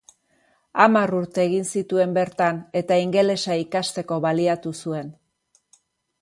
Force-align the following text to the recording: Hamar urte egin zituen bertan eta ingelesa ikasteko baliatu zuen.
Hamar 0.85 1.11
urte 1.17 1.43
egin 1.49 1.67
zituen 1.79 2.15
bertan 2.15 2.63
eta 2.81 2.97
ingelesa 3.03 3.59
ikasteko 3.65 4.19
baliatu 4.27 4.75
zuen. 4.87 5.15